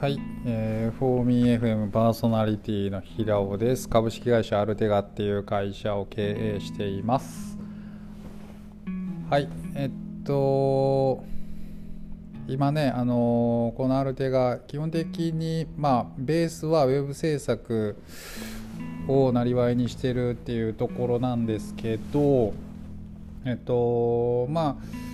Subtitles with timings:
[0.00, 3.86] はい、えー、フォーミー FM パーソナリティの平尾です。
[3.86, 7.58] 株式会社アルテガっていう会社を経営しています。
[9.28, 11.22] はい、えっと、
[12.48, 17.98] 今ね、あのこのアルテガ、基本的に、まあ、ベースはウェブ制作
[19.06, 22.54] をなりわいにしてるっていうところなんですけど、
[23.44, 25.09] えっと、まあ、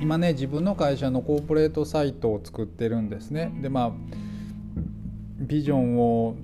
[0.00, 3.52] 今ね自分の会社のコーポレートサイトを作ってるんですね。
[3.60, 3.92] でまあ
[5.38, 6.36] ビジョンを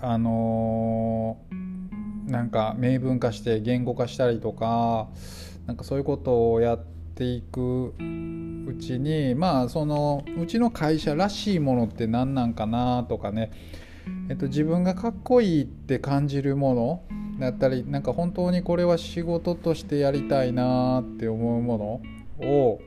[0.00, 5.08] あのー、なんか明文化して言語化したりとか
[5.66, 7.94] なんかそういうことをやっていく
[8.66, 13.50] うちにまあそのうちの会社らしいものって何なんかなとかね、
[14.30, 17.02] えっと、自分がかっこいいって感じるもの
[17.40, 22.00] だったりなんか本当にこれは仕事としてやりたいなって思うもの
[22.42, 22.80] を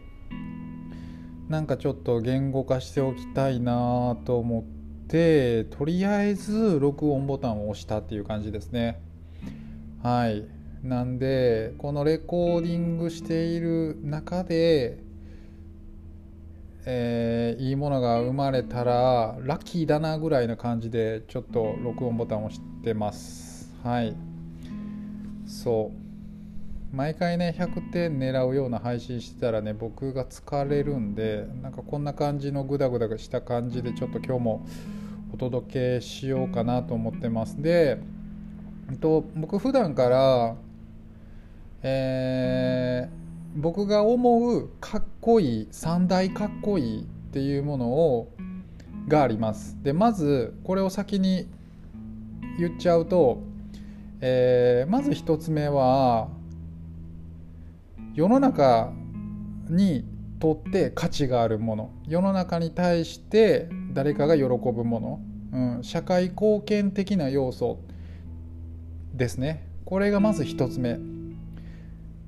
[1.50, 9.02] なんかちょっと言語化しておきたいなと思ってとりあえず録音ボタンを押したっていう感じですね。
[10.02, 10.46] はい。
[10.82, 15.04] なんでこのレコーディングしている中で
[16.86, 23.74] えー、いいものが生まれたらラッキーだなぐらいな感じでちょっと録音ボタンを押してます。
[23.84, 24.16] はい。
[25.46, 26.03] そう。
[26.94, 34.68] 毎回ね100点狙うような配信してたらね僕が疲れるんでなんかこんな感じのグダグダした感じでちょっと今日も
[35.34, 37.60] お届けしようかなと思ってます。
[37.60, 37.98] で、
[38.92, 40.56] えっと、僕普段から
[41.86, 48.32] えー、僕が思うかっこいい三大かっこいいっていうものを
[49.08, 49.78] があります。
[49.84, 51.50] でまずこれを先に
[52.58, 53.42] 言っちゃうと、
[54.22, 56.30] えー、まず1つ目は
[58.14, 58.94] 世の中
[59.70, 60.06] に
[60.40, 61.92] とって価値があるもの。
[62.08, 65.22] 世の中に対して誰かが喜ぶもの、
[65.78, 67.80] うん、社会貢献的な要素
[69.14, 69.68] ですね。
[69.86, 71.00] これがまず1つ目。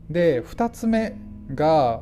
[0.09, 1.15] で2つ目
[1.53, 2.01] が、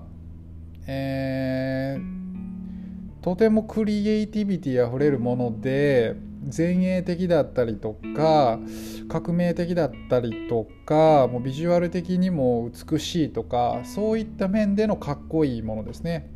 [0.87, 6.15] えー、とてもクリエイティビティあふれるもので
[6.55, 8.59] 前衛的だったりとか
[9.07, 16.29] 革命的だったりとかもうビジュアル的にも美しいとかそういった面でのかっこいいものですね。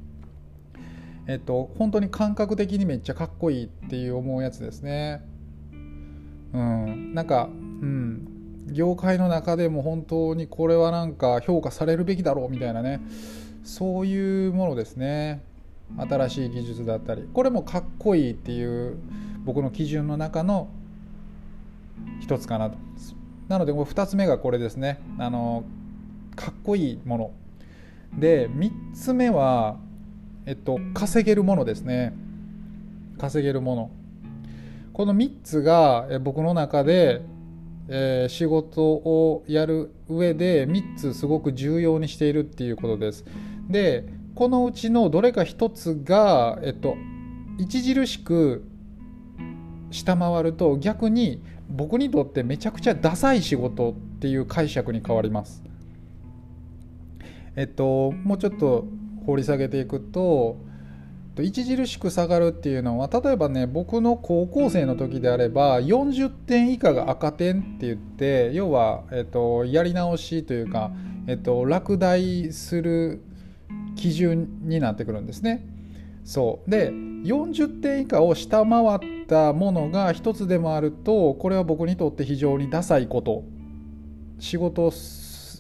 [1.28, 5.22] えっと本当に感覚的にめっちゃかっこいいっていう思うやつですね。
[6.54, 8.28] うん、なんか、うん、
[8.72, 13.02] 業界の中でも本当にこれはなんか評価されるべきだろうみたいなね。
[13.64, 15.42] そういうものですね。
[15.98, 17.28] 新しい技術だったり。
[17.34, 18.98] これもかっこいいっていう
[19.48, 20.68] 僕の基準の中の
[22.20, 22.78] 一つかなと。
[23.48, 25.00] なので2つ目がこれですね。
[25.18, 25.64] あの
[26.36, 27.32] かっこいいもの。
[28.20, 29.78] で3つ目は
[30.46, 32.14] えっと稼げるものですね。
[33.18, 33.92] 稼げるもの。
[34.92, 37.22] この3つが僕の中で、
[37.88, 43.24] えー、仕事をやる上で3つすごく重要にしているっていうことです。
[43.70, 44.04] で
[44.36, 46.98] このうちのどれか1つが、えっと、
[47.62, 48.68] 著しく
[49.92, 55.64] 下回ると逆に僕にとってめちゃくちゃダサい仕事っていう解釈に変わります。
[57.56, 58.86] えっともうちょっと
[59.26, 60.58] 掘り下げていくと
[61.44, 70.92] 著しく下がるっていうのは例えばね僕の高校生の時であれば40点以下が赤点って言って要は、えっと、やり直しというか、
[71.28, 73.22] えっと、落第する
[73.96, 75.66] 基準になってくるんですね。
[76.24, 83.44] そうで40点以下を下回ったものが一つでもあるとこれは僕にとって非常にダサいこと。
[84.40, 84.92] 仕事を、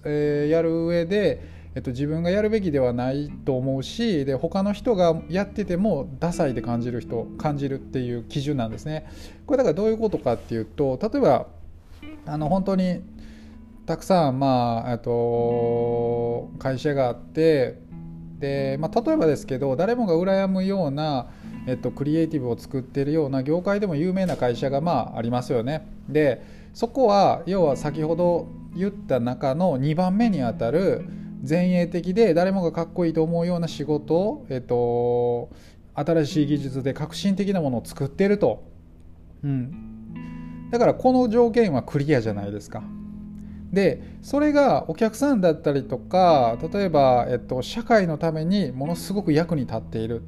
[0.05, 1.41] えー、やる上で、
[1.75, 9.07] えっと、自分がやるべきではないと思うしで他の人がやっててもダサいで感じる人感じるっていう基準なんですね。
[9.45, 11.47] これだからどういうことかっていうと例えば
[12.25, 13.01] あの本当に
[13.85, 17.79] たくさんまあと会社があって
[18.39, 21.27] で、まあ、例えばですけど誰もが羨むような、
[21.67, 25.85] えっと、クリエイティブを作っているような業界でも有名な会社がまあありますよね。
[26.09, 26.41] で
[26.73, 31.05] そこは要は先ほど言った中の2番目にあたる
[31.47, 35.49] 前衛的で誰もがかっこいいと思うような仕事を、えっと、
[35.93, 38.63] 新しい技術で革新的なものを作っていると、
[39.43, 42.83] うん、だからこの条件はクリアじゃないですか。
[43.73, 50.23] でそれがお客さんだったりとか例えば、えっと、社会のためにものすごく役に立っている、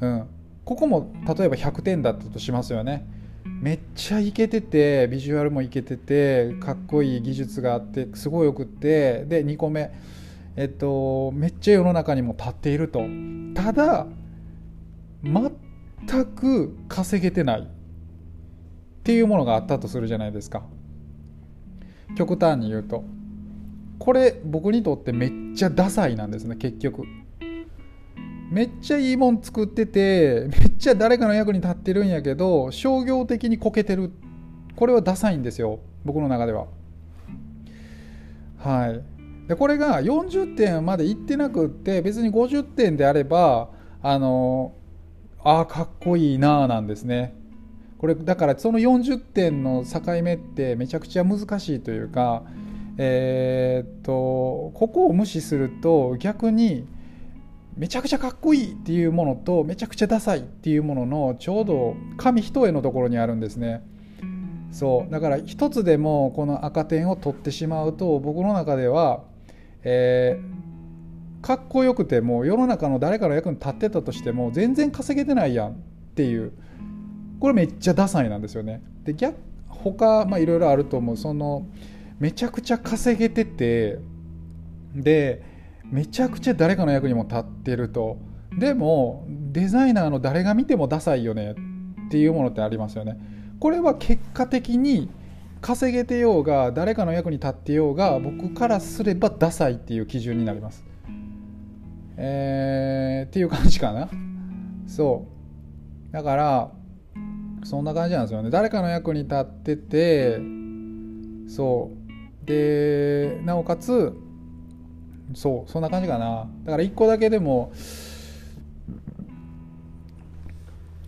[0.00, 0.26] うん、
[0.64, 3.06] ここも例えば100点だったとしますよね。
[3.44, 9.90] めっちゃイケててビジュアルもイケててかっこいい技術があってすごいよくってで2個目
[10.56, 13.02] えっとめっちゃ世の中にも立っていると。
[13.54, 14.06] ただ
[15.22, 17.60] 全く稼げてない。
[17.60, 20.62] っていうものがあったとするじゃないですか。
[22.16, 23.04] 極端に言うと。
[23.98, 27.04] これ僕にとってめっちゃダサいなんですね結局。
[28.50, 34.10] めっちゃいいもん作っててめっちゃ誰かの役に立ってるんやけど商業的にこけてる。
[34.76, 36.66] これはダサいんですよ僕の中では。
[38.58, 39.48] はい。
[39.48, 43.70] でこれが40点までいってなくって別に50点であれば
[44.02, 44.74] あの
[45.42, 47.34] ああかっこいいなあなんですね。
[47.98, 52.44] これだからその40点の境目ってめちゃくちゃ難しいというか
[52.96, 54.12] えー、っと
[54.74, 56.86] ここを無視すると逆に
[57.76, 63.82] めちゃくちゃかっこいいっていうものとめちゃくちゃダサいっていうもののちょうど紙一重のところにあるんですね。
[64.72, 69.24] そうだから一つでもこの赤点を取ってしまうと僕の中では、
[69.82, 75.74] えー、かっこよくても世の中の誰かの役に立ってたとしても全然稼げてないやんっ
[76.14, 76.52] ていう
[77.40, 78.82] これめっちゃダサいなんですよね。
[79.04, 81.66] で逆他まあいろいろあると思うその
[82.20, 83.98] めちゃくちゃ稼げてて
[84.94, 85.42] で
[85.90, 88.18] めちゃくちゃ誰かの役にも立ってると。
[88.58, 91.52] でもデザイナーの誰が見てもダサいよね
[92.06, 93.18] っていうものってありますよね。
[93.58, 95.10] これは結果的に
[95.60, 100.84] 稼げてようが誰かの役に立ってようが僕からすればダサいっていう基準になります。
[102.16, 104.08] えー、っていう感じかな。
[104.86, 105.26] そ
[106.10, 106.12] う。
[106.12, 106.70] だから
[107.64, 108.50] そんな感じなんですよね。
[108.50, 110.40] 誰かの役に立ってて
[111.48, 111.90] そ
[112.42, 112.46] う。
[112.46, 114.14] でなおかつ
[115.34, 116.48] そうそんな感じかな。
[116.64, 117.72] だから1個だけでも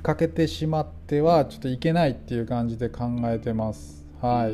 [0.02, 4.04] 欠けてしまってはちょっといけないっていう感じで考えてます。
[4.20, 4.52] はい。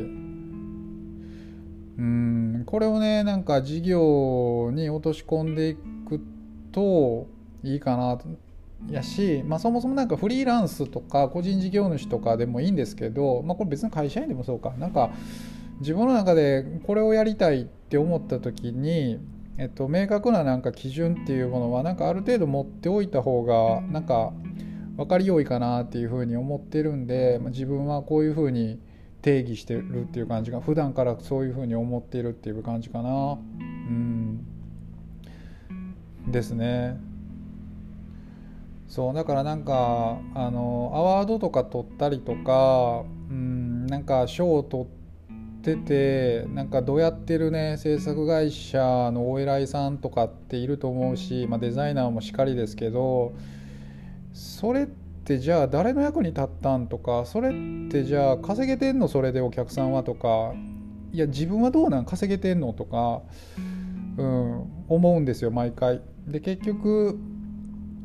[1.97, 6.21] うんこれをねなんか事業に落とし込んでいく
[6.71, 7.27] と
[7.63, 8.17] いいかな。
[8.89, 14.73] やし、まあ、そもそもなんかフリーランスとか個人事業主とかでもいいんですけど、まあ、これ別に会社員でもそうか。
[14.79, 15.11] なんか
[15.81, 19.19] 自分の中でこれをやりたいって思った時に
[19.59, 24.31] えっと、明確ななんか基準っていうものはなんかある程度持っておいた方がなんか
[24.95, 28.79] 分かりよいかなっていうふうに思ってるんで、まあ、自分はこういうふうに
[29.21, 33.37] 定義してるっていう感じが普段からそういうふうに思っているっていう感じかな。
[33.59, 34.45] うん。
[36.25, 36.97] ですね。
[38.87, 44.98] そうだからなんかあのアワードとか取ったりとかうんなんか賞を取って
[45.59, 53.33] てなんかどうやってるね制作会社のお偉いさんとかっていると思うし、まあ、デザイナーもしかりですけど
[54.33, 57.51] それってじゃあ誰の役に立ったんとかそれっ
[57.89, 59.07] てじゃあ稼げてんの？
[59.07, 60.53] それでお客さんはとか。
[61.11, 62.05] いや自分はどうなん？
[62.05, 62.71] 稼げてんの？
[62.71, 63.23] とか、
[64.17, 66.01] うん、思うんですよ毎回。
[66.27, 67.19] で結局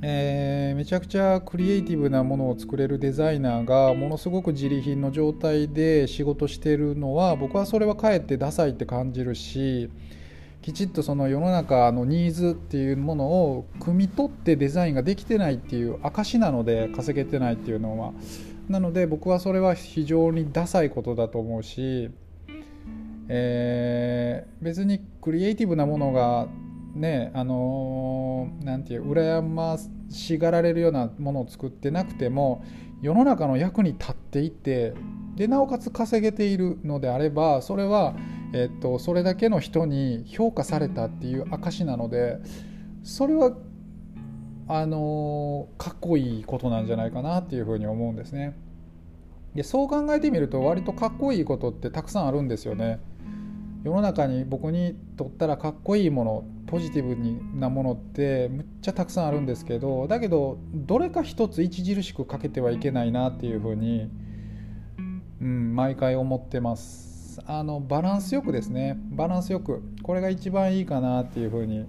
[0.02, 9.90] えー、めちゃくちゃクリエイティブなものを作れるデザイナーがものすごく自利品の状態で仕事してるのは僕はそれはかえってダサいって感じるし
[10.64, 18.12] きちっとその世の中のニーズっていうものを汲み取ってデザインができてないっていう証なので稼げてないっていうのは。
[18.68, 22.10] なので僕はそれは非常にダサいことだと思うし、
[23.28, 26.48] えー、別にクリエイティブなものが
[26.94, 29.76] ねあのなんていう羨ま
[30.10, 32.64] しがられるようなものを作ってなくても
[33.02, 34.94] 世の中の役に立っていて
[35.36, 38.14] でなおかつ稼げているのであればそれは、
[38.52, 42.38] えっと、それだけの人に評価されたっていう証なので
[43.02, 43.52] それは
[44.68, 48.56] あのかっこいいことなんじゃないかなっていうふうに思うんですね。
[49.54, 52.98] でそう考えてみると割とかっこいいことってたくさんあるんですよね。
[53.84, 64.10] 世の中に僕にとったらかっこいいものポジティブなものってむっちゃたくさんあるんですけどだけどどれか一つ著しくかけてはいけないなっていうふうに、
[65.40, 67.42] うん、毎回思ってます。
[67.46, 68.96] あのバランスよくですね。
[69.10, 69.82] バランスよく。
[70.02, 71.84] これが一番いいかなっていうふうに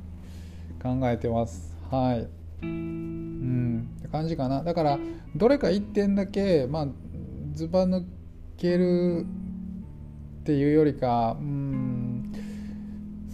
[0.84, 1.74] 考えてます。
[1.90, 2.28] はい。
[2.62, 3.88] うん。
[4.00, 4.64] って感じかな。
[4.64, 5.00] だから
[5.36, 6.88] どれか1点だけまあ
[7.54, 8.04] ずば抜
[8.58, 9.26] ける
[10.42, 11.65] っていうよりかうん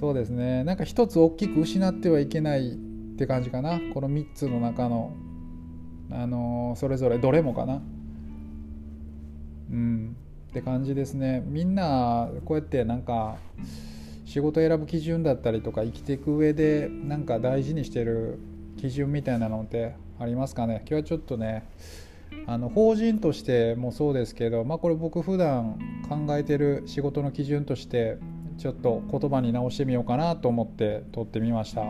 [0.01, 0.63] そうですね。
[0.63, 2.73] なんか一つ大きく失ってはいけないっ
[3.17, 3.79] て感じかな。
[3.93, 5.13] この3つの中の
[6.11, 7.83] あのそれぞれどれもかな。
[9.71, 10.15] うん。
[10.49, 11.43] って感じですね。
[11.45, 13.37] みんなこうやってなんか
[14.25, 18.39] 仕事選ぶ基準だったりとか生きていく上でなんか大事にしてる
[18.77, 20.77] 基準みたいなのってありますかね。
[20.87, 21.69] 今日はちょっとね
[22.47, 25.77] あの法人としてもそうですけど、まあ、これ僕普段
[26.09, 28.17] 考えてる仕事の基準として
[28.61, 31.81] ちょっと言葉に直してみようかなと思って撮ってみました。